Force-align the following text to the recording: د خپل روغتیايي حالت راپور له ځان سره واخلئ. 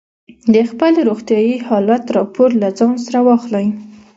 د 0.53 0.55
خپل 0.69 0.93
روغتیايي 1.07 1.55
حالت 1.67 2.03
راپور 2.17 2.49
له 2.61 2.69
ځان 2.79 2.93
سره 3.05 3.19
واخلئ. 3.27 3.67